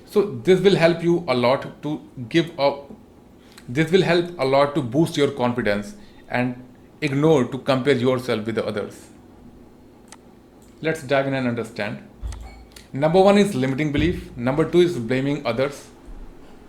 So 0.05 0.25
this 0.43 0.60
will 0.60 0.75
help 0.75 1.01
you 1.01 1.24
a 1.27 1.34
lot 1.34 1.81
to 1.84 2.01
give 2.27 2.60
up. 2.60 2.91
This 3.69 3.91
will 3.91 4.03
help 4.03 4.38
a 4.38 4.43
lot 4.46 4.75
to 4.75 4.81
boost 4.81 5.15
your 5.15 5.31
confidence 5.31 5.96
and 6.27 6.62
ignore 7.01 7.46
to 7.46 7.58
compare 7.60 7.96
yourself 7.96 8.46
with 8.46 8.55
the 8.55 8.65
others. 8.65 9.08
Let's 10.81 11.01
dive 11.01 11.27
in 11.27 11.34
and 11.34 11.48
understand. 11.48 12.09
Number 12.92 13.21
one 13.21 13.38
is 13.38 13.54
limiting 13.54 13.90
belief. 13.92 14.37
Number 14.37 14.64
two 14.71 14.80
is 14.80 14.99
blaming 14.99 15.44
others. 15.47 15.88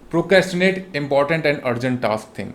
Procrastinate 0.09 0.95
important 0.95 1.45
and 1.45 1.61
urgent 1.63 2.01
task 2.01 2.33
thing. 2.33 2.53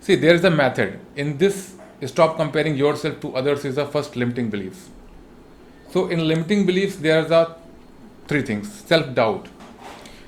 See, 0.00 0.16
there 0.16 0.34
is 0.34 0.44
a 0.44 0.50
method. 0.50 0.98
In 1.16 1.38
this, 1.38 1.74
stop 2.06 2.36
comparing 2.36 2.74
yourself 2.74 3.20
to 3.20 3.36
others 3.36 3.64
is 3.64 3.76
the 3.76 3.86
first 3.86 4.16
limiting 4.16 4.50
beliefs. 4.50 4.88
So 5.92 6.08
in 6.08 6.26
limiting 6.26 6.66
beliefs, 6.66 6.96
there 6.96 7.32
are 7.32 7.56
three 8.26 8.42
things. 8.42 8.72
Self-doubt. 8.86 9.46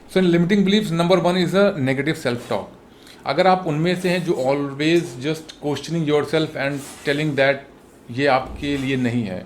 So 0.08 0.20
in 0.20 0.30
limiting 0.30 0.64
beliefs, 0.64 0.90
number 0.90 1.18
one 1.18 1.36
is 1.36 1.54
a 1.54 1.72
negative 1.78 2.18
self-talk. 2.18 2.70
अगर 3.26 3.46
आप 3.46 3.64
उनमें 3.66 3.94
से 4.00 4.08
हैं 4.08 4.24
जो 4.24 4.34
always 4.46 5.18
just 5.20 5.52
questioning 5.60 6.08
yourself 6.30 6.56
and 6.56 6.80
telling 7.04 7.30
that 7.36 7.66
ये 8.18 8.26
आपके 8.26 8.76
लिए 8.78 8.96
नहीं 8.96 9.22
है 9.24 9.38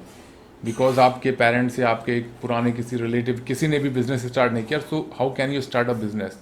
बिकॉज़ 0.66 1.00
आपके 1.00 1.32
पेरेंट्स 1.34 1.80
या 1.80 1.90
आपके 1.90 2.18
एक 2.18 2.30
पुराने 2.42 2.72
किसी 2.72 2.98
रिलेटिव 2.98 3.40
किसी 3.48 3.68
ने 3.68 3.80
भी 3.80 3.90
बिज़नेस 3.90 4.26
स्टार्ट 4.26 4.54
नहीं 4.54 4.64
किया 4.66 4.80
so 4.82 5.00
how 5.14 5.34
can 5.36 5.52
you 5.52 5.62
start 5.62 5.90
a 5.90 5.94
business 5.96 6.38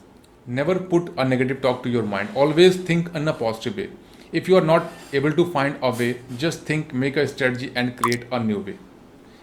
never 0.50 0.78
put 0.92 1.10
a 1.20 1.24
negative 1.24 1.58
talk 1.64 1.82
to 1.84 1.90
your 1.90 2.04
mind 2.06 2.38
always 2.38 2.88
think 2.90 3.16
on 3.16 3.28
a 3.28 3.32
positive 3.40 3.74
way 3.78 3.90
if 4.34 4.50
you 4.52 4.56
are 4.58 4.64
not 4.64 5.16
able 5.16 5.32
to 5.32 5.44
find 5.54 5.76
a 5.84 5.90
way 5.98 6.14
just 6.40 6.70
think 6.70 6.94
make 6.96 7.18
a 7.18 7.26
strategy 7.26 7.72
and 7.78 7.92
create 7.98 8.30
a 8.34 8.40
new 8.44 8.60
way 8.60 8.76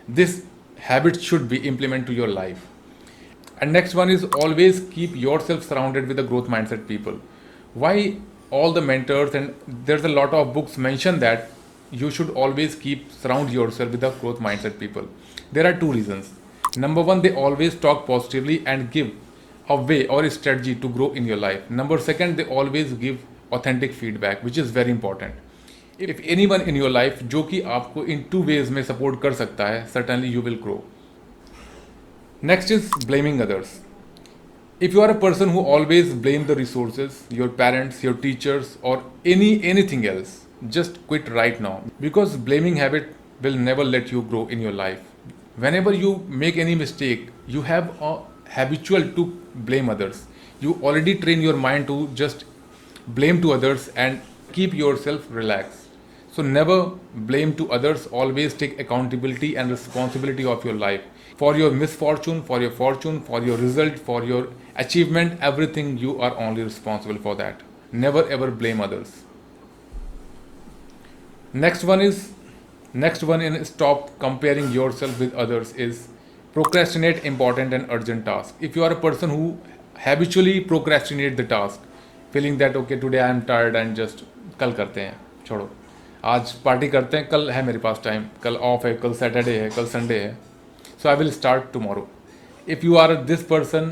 this 0.09 0.43
habit 0.89 1.17
should 1.23 1.49
be 1.49 1.57
implement 1.69 2.07
to 2.07 2.13
your 2.13 2.29
life 2.29 3.63
and 3.63 3.73
next 3.73 3.97
one 3.97 4.11
is 4.11 4.25
always 4.37 4.81
keep 4.95 5.17
yourself 5.41 5.69
surrounded 5.69 6.09
with 6.09 6.19
a 6.19 6.23
growth 6.23 6.51
mindset 6.69 6.87
people 6.89 7.21
why 7.77 8.17
all 8.55 8.75
the 8.75 8.83
mentors 8.85 9.35
and 9.35 9.51
there 9.71 9.97
is 9.97 10.05
a 10.05 10.11
lot 10.11 10.35
of 10.35 10.55
books 10.55 10.79
mention 10.79 11.19
that 11.19 11.49
you 11.92 12.10
should 12.10 12.30
always 12.32 12.76
keep 12.76 13.12
surround 13.12 13.52
yourself 13.52 13.92
with 13.92 14.02
the 14.02 14.10
growth 14.22 14.40
mindset 14.40 14.80
people 14.80 15.08
there 15.52 15.68
are 15.70 15.74
two 15.84 15.92
reasons 15.92 16.32
number 16.78 17.02
one 17.02 17.22
they 17.22 17.34
always 17.34 17.76
talk 17.76 18.08
positively 18.08 18.64
and 18.66 18.90
give 18.92 19.12
a 19.70 19.76
way 19.76 20.08
or 20.08 20.24
a 20.24 20.30
strategy 20.30 20.76
to 20.76 20.90
grow 20.90 21.12
in 21.14 21.26
your 21.26 21.38
life 21.38 21.70
number 21.70 21.98
second 21.98 22.38
they 22.38 22.46
always 22.46 22.94
give 22.94 23.20
authentic 23.52 23.94
feedback 23.94 24.44
which 24.44 24.58
is 24.58 24.72
very 24.72 24.92
important 24.92 25.34
if 26.00 26.20
anyone 26.24 26.62
in 26.62 26.76
your 26.76 26.90
life 26.90 27.24
जो 27.24 27.44
कि 27.52 27.62
आपको 27.78 28.06
in 28.08 28.24
two 28.32 28.42
ways 28.50 28.70
में 28.78 28.84
support 28.88 29.22
कर 29.22 29.34
सकता 29.42 29.68
है 29.74 29.88
certainly 29.94 30.34
you 30.36 30.42
will 30.42 30.60
grow 30.66 30.82
next 32.42 32.72
is 32.72 32.90
blaming 33.12 33.42
others 33.42 33.80
if 34.80 34.94
you 34.94 35.02
are 35.02 35.12
a 35.12 35.20
person 35.26 35.50
who 35.50 35.60
always 35.74 36.14
blame 36.26 36.48
the 36.48 36.56
resources 36.56 37.20
your 37.30 37.48
parents 37.62 38.04
your 38.04 38.16
teachers 38.26 38.78
or 38.82 38.96
any 39.34 39.52
anything 39.74 40.08
else 40.14 40.34
just 40.69 41.07
quit 41.07 41.29
right 41.29 41.61
now. 41.61 41.83
Because 42.01 42.37
blaming 42.37 42.77
habit 42.77 43.15
will 43.43 43.55
never 43.55 43.85
let 43.85 44.11
you 44.11 44.23
grow 44.23 44.47
in 44.49 44.61
your 44.61 44.73
life. 44.73 45.01
Whenever 45.57 45.93
you 45.93 46.25
make 46.29 46.57
any 46.57 46.75
mistake 46.75 47.29
you 47.47 47.63
have 47.63 47.91
a 48.03 48.19
habitual 48.51 49.03
to 49.13 49.27
blame 49.55 49.89
others. 49.89 50.27
You 50.61 50.75
already 50.83 51.15
train 51.15 51.41
your 51.41 51.57
mind 51.57 51.87
to 51.89 52.09
just 52.15 52.45
blame 53.07 53.41
to 53.43 53.53
others 53.53 53.89
and 53.89 54.21
keep 54.53 54.75
yourself 54.75 55.27
relaxed. 55.31 55.87
So 56.33 56.43
never 56.43 56.91
blame 57.15 57.55
to 57.57 57.71
others. 57.73 58.07
Always 58.07 58.55
take 58.55 58.79
accountability 58.79 59.57
and 59.57 59.71
responsibility 59.71 60.45
of 60.45 60.65
your 60.65 60.75
life. 60.75 61.03
For 61.37 61.57
your 61.57 61.71
misfortune 61.71 62.43
for 62.43 62.61
your 62.61 62.73
fortune 62.73 63.21
for 63.21 63.43
your 63.43 63.57
result 63.57 63.99
for 63.99 64.25
your 64.25 64.49
achievement 64.75 65.39
everything 65.41 65.97
you 65.99 66.21
are 66.21 66.37
only 66.37 66.65
responsible 66.65 67.17
for 67.17 67.37
that. 67.37 67.61
Never 67.93 68.29
ever 68.29 68.51
blame 68.51 68.81
others 68.81 69.25
next 71.56 71.84
one 71.84 72.02
is 72.02 72.32
next 72.96 73.24
one 73.24 73.42
in 73.42 73.64
stop 73.66 74.18
comparing 74.20 74.72
yourself 74.72 75.20
with 75.20 75.34
others 75.36 75.74
is 75.74 76.08
procrastinate 76.56 77.24
important 77.26 77.74
and 77.74 77.88
urgent 77.90 78.26
task 78.26 78.56
if 78.60 78.76
you 78.76 78.84
are 78.84 78.92
a 78.92 79.00
person 79.00 79.30
who 79.30 79.58
habitually 79.98 80.60
procrastinate 80.62 81.36
the 81.38 81.44
task 81.46 81.80
feeling 82.32 82.58
that 82.58 82.76
okay 82.76 83.00
today 83.00 83.20
i 83.20 83.30
am 83.30 83.42
tired 83.44 83.76
and 83.76 83.96
just 83.96 84.24
कल 84.60 84.72
करते 84.74 85.02
हैं 85.02 85.16
छोड़ो 85.48 85.70
आज 86.26 86.52
party 86.66 86.88
करते 86.88 87.18
हैं 87.18 87.28
कल 87.28 87.50
है 87.52 87.64
मेरे 87.66 87.78
पास 87.80 88.02
टाइम 88.04 88.26
कल 88.44 88.56
ऑफ 88.68 88.86
है 88.86 88.94
कल 88.98 89.14
सैटरडे 89.14 89.58
है 89.60 89.70
कल 89.76 89.86
संडे 89.94 90.20
है 90.20 90.38
so 91.04 91.10
I 91.10 91.16
will 91.16 91.32
start 91.32 91.72
tomorrow 91.74 92.08
if 92.68 92.86
you 92.86 92.96
are 92.98 93.16
this 93.32 93.44
person 93.46 93.90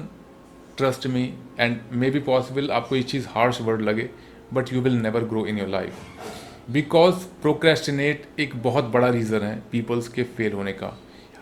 trust 0.77 1.07
me 1.15 1.23
and 1.59 1.79
may 1.93 2.09
be 2.11 2.19
possible 2.29 2.71
आपको 2.71 2.95
ये 2.95 3.03
चीज़ 3.13 3.27
हार्श 3.29 3.61
वर्ड 3.61 3.81
लगे 3.81 4.09
but 4.53 4.73
you 4.73 4.81
will 4.81 5.01
never 5.01 5.23
grow 5.33 5.45
in 5.45 5.57
your 5.59 5.67
life 5.69 6.44
because 6.68 7.14
procrastinate 7.42 8.40
एक 8.40 8.54
बहुत 8.62 8.84
बड़ा 8.84 9.08
रीज़न 9.08 9.42
है 9.42 9.58
पीपल्स 9.72 10.08
के 10.08 10.22
फेल 10.36 10.52
होने 10.52 10.72
का। 10.72 10.86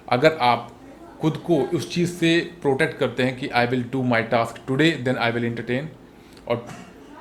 अगर 0.09 0.37
आप 0.43 0.71
खुद 1.21 1.37
को 1.37 1.57
उस 1.75 1.91
चीज़ 1.93 2.11
से 2.11 2.39
प्रोटेक्ट 2.63 2.99
करते 2.99 3.23
हैं 3.23 3.37
कि 3.37 3.49
I 3.49 3.67
will 3.67 3.85
do 3.93 4.03
my 4.03 4.23
task 4.23 4.61
today 4.69 4.91
then 5.05 5.17
I 5.17 5.33
will 5.33 5.45
entertain 5.45 5.89
और 6.49 6.67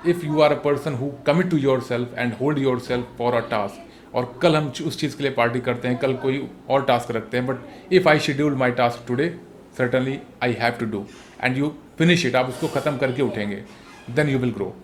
if 0.07 0.25
you 0.25 0.41
are 0.41 0.53
a 0.53 0.59
person 0.61 0.93
who 0.93 1.11
commit 1.27 1.49
to 1.49 1.57
yourself 1.81 2.17
and 2.17 2.33
hold 2.33 2.59
yourself 2.79 3.15
for 3.17 3.33
a 3.33 3.39
task 3.49 4.15
और 4.15 4.31
कल 4.41 4.55
हम 4.55 4.71
उस 4.85 4.99
चीज़ 4.99 5.17
के 5.17 5.23
लिए 5.23 5.31
पार्टी 5.31 5.59
करते 5.59 5.87
हैं, 5.87 5.97
कल 5.97 6.13
कोई 6.13 6.47
और 6.69 6.85
टास्क 6.85 7.11
रखते 7.11 7.37
हैं 7.37 7.47
but 7.47 7.93
if 7.93 8.09
I 8.09 8.19
schedule 8.19 8.55
my 8.55 8.71
task 8.71 9.07
today 9.07 9.33
certainly 9.77 10.19
I 10.43 10.53
have 10.53 10.73
to 10.79 10.85
do 10.87 11.05
and 11.43 11.57
you 11.57 11.73
finish 11.97 12.25
it 12.25 12.35
आप 12.35 12.49
उसको 12.49 12.67
ख़त्म 12.79 12.97
करके 12.97 13.21
उठेंगे 13.21 13.63
then 14.09 14.29
you 14.29 14.39
will 14.39 14.51
grow 14.51 14.75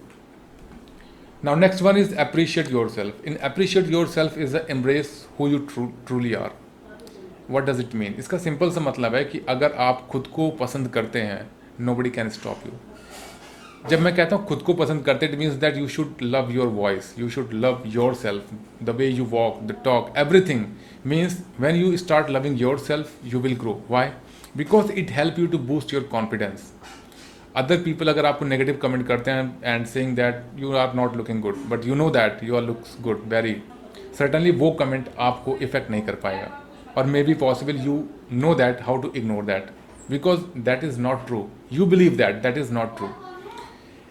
Now, 1.42 1.56
next 1.56 1.82
one 1.82 1.96
is 1.96 2.12
appreciate 2.12 2.70
yourself. 2.70 3.14
In 3.24 3.38
appreciate 3.38 3.86
yourself 3.86 4.36
is 4.36 4.52
the 4.52 4.70
embrace 4.70 5.26
who 5.38 5.48
you 5.48 5.66
tru- 5.68 5.94
truly 6.06 6.36
are. 6.36 6.52
What 7.48 7.66
does 7.66 7.80
it 7.80 7.94
mean? 7.94 8.18
इसका 8.20 8.38
simple 8.38 8.72
सा 8.72 8.82
मतलब 8.82 9.16
है 9.16 9.24
कि 9.26 9.40
अगर 9.50 9.76
आप 9.86 10.06
खुद 10.12 10.28
को 10.36 10.50
पसंद 10.60 10.88
करते 10.94 11.22
हैं 11.22 11.40
no 11.80 11.96
buddy 11.96 12.10
can 12.10 12.30
stop 12.30 12.66
you 12.66 12.72
जब 13.90 14.00
मैं 14.00 14.16
कहता 14.16 14.36
हूँ 14.36 14.46
खुद 14.48 14.62
को 14.62 14.74
पसंद 14.74 15.04
करते 15.06 15.26
it 15.26 15.38
means 15.40 15.54
that 15.62 15.78
you 15.78 15.88
should 15.88 16.22
love 16.24 16.52
your 16.54 16.68
voice 16.82 17.14
you 17.20 17.30
should 17.30 17.54
love 17.54 17.84
yourself 18.24 18.50
the 18.84 18.96
way 18.98 19.08
you 19.08 19.26
walk 19.32 19.62
the 19.68 19.76
talk 19.86 20.14
everything 20.18 20.66
means 21.06 21.40
when 21.60 21.76
you 21.76 21.96
start 21.98 22.30
loving 22.30 22.62
yourself 22.88 23.26
you 23.34 23.40
will 23.40 23.56
grow 23.60 23.82
why 23.90 24.10
because 24.58 24.92
it 24.92 25.12
help 25.12 25.40
you 25.40 25.48
to 25.48 25.58
boost 25.72 25.94
your 25.94 26.04
confidence 26.12 26.72
other 27.60 27.78
people 27.84 28.08
अगर 28.08 28.26
आपको 28.26 28.46
negative 28.46 28.78
comment 28.82 29.06
करते 29.08 29.32
हैं 29.32 29.76
and 29.76 29.86
saying 29.86 30.16
that 30.16 30.44
you 30.56 30.72
are 30.74 30.94
not 30.96 31.16
looking 31.18 31.42
good 31.42 31.58
but 31.70 31.86
you 31.86 31.96
know 31.96 32.10
that 32.10 32.44
you 32.44 32.56
are 32.56 32.62
looks 32.64 32.96
good 33.02 33.24
very 33.28 33.56
certainly 34.18 34.52
वो 34.52 34.72
comment 34.72 35.10
आपको 35.20 35.58
effect 35.62 35.92
नहीं 35.92 36.02
कर 36.02 36.16
पाएगा। 36.16 36.62
और 36.98 37.06
may 37.06 37.24
be 37.24 37.34
possible 37.34 37.80
you 37.86 38.04
know 38.34 38.54
that 38.56 38.82
how 38.82 39.02
to 39.02 39.12
ignore 39.16 39.46
that 39.46 39.70
because 40.12 40.40
that 40.58 40.84
is 40.84 41.00
not 41.00 41.26
true 41.28 41.48
you 41.72 41.86
believe 41.86 42.16
that 42.18 42.42
that 42.42 42.58
is 42.58 42.74
not 42.74 42.96
true 42.98 43.10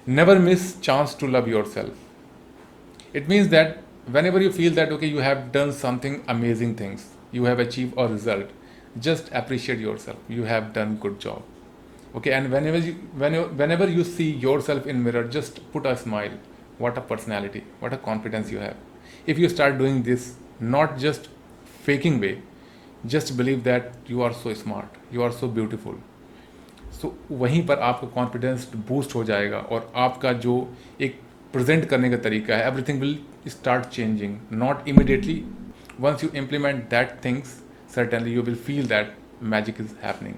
never 0.06 0.38
miss 0.38 0.80
chance 0.82 1.16
to 1.20 1.26
love 1.26 1.48
yourself 1.74 3.16
it 3.16 3.28
means 3.28 3.48
that 3.48 3.76
whenever 4.26 4.42
you 4.42 4.50
feel 4.50 4.74
that 4.74 4.92
okay 4.92 5.06
you 5.06 5.20
have 5.20 5.50
done 5.54 5.72
something 5.72 6.16
amazing 6.28 6.78
things 6.80 7.06
you 7.34 7.44
have 7.44 7.60
achieve 7.60 7.92
a 7.98 8.06
result 8.10 9.00
just 9.00 9.32
appreciate 9.32 9.80
yourself 9.98 10.30
you 10.30 10.44
have 10.44 10.72
done 10.74 10.98
good 11.02 11.18
job 11.18 11.44
okay 12.15 12.31
and 12.31 12.51
whenever 12.51 12.77
you 12.77 12.93
whenever, 13.17 13.47
whenever 13.47 13.89
you 13.89 14.03
see 14.03 14.29
yourself 14.31 14.87
in 14.87 15.03
mirror 15.03 15.23
just 15.23 15.59
put 15.73 15.85
a 15.85 15.95
smile 15.97 16.37
what 16.77 16.97
a 16.97 17.01
personality 17.01 17.63
what 17.79 17.93
a 17.93 17.97
confidence 17.97 18.51
you 18.51 18.59
have 18.59 18.75
if 19.25 19.37
you 19.37 19.49
start 19.49 19.77
doing 19.77 20.01
this 20.03 20.35
not 20.59 20.97
just 20.97 21.29
faking 21.87 22.19
way 22.19 22.33
just 23.05 23.35
believe 23.37 23.63
that 23.63 23.93
you 24.07 24.21
are 24.21 24.33
so 24.33 24.53
smart 24.53 24.99
you 25.11 25.23
are 25.27 25.31
so 25.43 25.53
beautiful 25.59 26.01
so 26.93 27.07
so, 27.07 27.13
वहीं 27.39 27.65
पर 27.67 27.79
आपका 27.79 28.07
confidence 28.07 28.67
boost 28.87 29.15
हो 29.15 29.23
जाएगा 29.23 29.57
और 29.57 29.91
आपका 30.03 30.31
जो 30.45 30.53
एक 31.01 31.19
present 31.53 31.85
करने 31.89 32.09
का 32.09 32.17
तरीका 32.27 32.55
है 32.55 32.67
everything 32.67 32.99
will 33.01 33.17
start 33.51 33.85
changing 33.95 34.37
not 34.61 34.87
immediately 34.89 35.43
once 36.01 36.23
you 36.23 36.29
implement 36.41 36.83
that 36.89 37.17
things 37.25 37.57
certainly 37.93 38.31
you 38.31 38.41
will 38.41 38.59
feel 38.67 38.85
that 38.93 39.13
magic 39.53 39.79
is 39.79 39.93
happening 40.01 40.37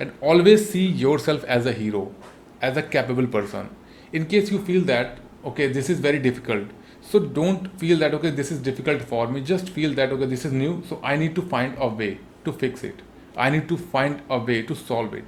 and 0.00 0.12
always 0.20 0.68
see 0.68 0.84
yourself 1.04 1.44
as 1.44 1.66
a 1.66 1.72
hero 1.72 2.12
as 2.60 2.76
a 2.76 2.82
capable 2.82 3.26
person. 3.26 3.68
In 4.12 4.26
case 4.26 4.50
you 4.50 4.60
feel 4.60 4.82
that 4.92 5.18
okay 5.44 5.66
this 5.68 5.90
is 5.90 6.00
very 6.00 6.18
difficult 6.18 6.68
so 7.00 7.18
don't 7.18 7.68
feel 7.78 7.98
that 7.98 8.14
okay 8.14 8.30
this 8.30 8.50
is 8.50 8.58
difficult 8.58 9.02
for 9.02 9.28
me. 9.28 9.40
Just 9.40 9.70
feel 9.70 9.94
that 9.94 10.12
okay 10.12 10.26
this 10.26 10.44
is 10.44 10.52
new 10.52 10.82
so 10.88 11.00
i 11.02 11.16
need 11.16 11.34
to 11.34 11.42
find 11.42 11.76
a 11.78 11.88
way 11.88 12.18
to 12.44 12.52
fix 12.52 12.82
it. 12.82 13.02
I 13.36 13.50
need 13.50 13.68
to 13.68 13.76
find 13.76 14.22
a 14.28 14.38
way 14.38 14.62
to 14.62 14.74
solve 14.74 15.14
it 15.14 15.24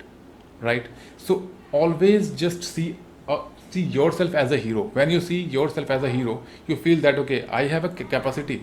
right? 0.60 0.86
So 1.16 1.48
always 1.72 2.30
just 2.30 2.64
see 2.64 2.96
uh, 3.28 3.42
see 3.70 3.82
yourself 3.82 4.34
as 4.34 4.52
a 4.52 4.56
hero. 4.56 4.84
When 5.00 5.10
you 5.10 5.20
see 5.20 5.42
yourself 5.42 5.90
as 5.90 6.02
a 6.02 6.10
hero 6.10 6.42
you 6.66 6.76
feel 6.76 7.00
that 7.08 7.18
okay 7.26 7.46
i 7.48 7.66
have 7.66 7.84
a 7.84 7.88
capacity 7.88 8.58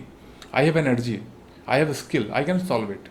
i 0.52 0.64
have 0.64 0.76
energy 0.76 1.22
i 1.66 1.78
have 1.78 1.90
a 1.90 1.94
skill 1.94 2.24
i 2.32 2.42
can 2.44 2.64
solve 2.66 2.90
it 2.90 3.08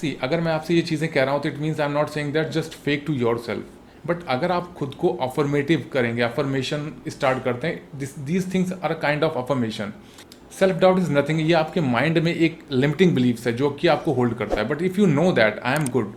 see 0.00 0.16
अगर 0.22 0.40
मैं 0.40 0.52
आपसे 0.52 0.74
ये 0.74 0.82
चीज़ें 0.82 1.10
कह 1.12 1.22
रहा 1.22 1.34
हूँ 1.34 1.42
तो 1.42 1.48
it 1.48 1.58
means 1.58 1.80
I 1.80 1.86
am 1.86 1.92
not 1.92 2.08
saying 2.08 2.32
that 2.32 2.48
just 2.52 2.74
fake 2.84 3.04
to 3.06 3.12
yourself 3.46 4.06
but 4.06 4.24
अगर 4.28 4.52
आप 4.52 4.72
खुद 4.78 4.94
को 4.94 5.08
अफर्मेटिव 5.22 5.84
करेंगे 5.92 6.22
अफर्मेशन 6.22 6.92
स्टार्ट 7.08 7.42
करते 7.44 7.66
हैं 7.66 7.98
this 7.98 8.18
these 8.18 8.52
things 8.54 8.72
are 8.72 8.90
a 8.90 8.98
kind 9.00 9.24
of 9.24 9.38
affirmation 9.38 9.92
self 10.58 10.76
doubt 10.76 10.98
is 10.98 11.10
nothing 11.12 11.40
ये 11.40 11.52
आपके 11.54 11.80
माइंड 11.80 12.18
में 12.18 12.34
एक 12.34 12.62
लिमिटिंग 12.72 13.14
बिलीव्स 13.14 13.46
है, 13.46 13.52
जो 13.52 13.70
कि 13.70 13.88
आपको 13.88 14.12
होल्ड 14.12 14.34
करता 14.34 14.56
है. 14.56 14.68
But 14.68 14.82
if 14.82 15.00
you 15.00 15.06
know 15.06 15.30
that 15.32 15.58
I 15.58 15.74
am 15.74 15.88
good 15.88 16.14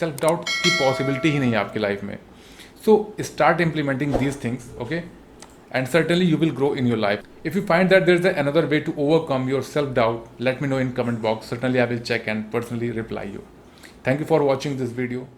self 0.00 0.22
doubt 0.22 0.48
की 0.48 0.70
पॉसिबिलिटी 0.70 1.30
ही 1.30 1.38
नहीं 1.38 1.50
है 1.50 1.58
आपकी 1.58 1.80
लाइफ 1.80 2.04
में. 2.04 2.18
So 2.84 3.14
start 3.20 3.60
implementing 3.60 4.14
these 4.14 4.42
things 4.44 4.70
okay 4.80 5.00
and 5.70 5.88
certainly 5.88 6.24
you 6.24 6.36
will 6.36 6.52
grow 6.52 6.72
in 6.72 6.86
your 6.86 6.96
life. 6.96 7.22
If 7.44 7.54
you 7.54 7.64
find 7.66 7.90
that 7.90 8.06
there 8.06 8.16
is 8.16 8.24
another 8.24 8.66
way 8.66 8.80
to 8.80 8.94
overcome 8.96 9.48
your 9.48 9.62
self-doubt, 9.62 10.28
let 10.38 10.60
me 10.60 10.68
know 10.68 10.78
in 10.78 10.92
comment 10.92 11.22
box. 11.22 11.46
Certainly 11.46 11.80
I 11.80 11.84
will 11.84 12.00
check 12.00 12.26
and 12.26 12.50
personally 12.50 12.90
reply 12.90 13.24
you. 13.24 13.44
Thank 14.02 14.20
you 14.20 14.26
for 14.26 14.42
watching 14.42 14.76
this 14.76 14.90
video. 14.90 15.28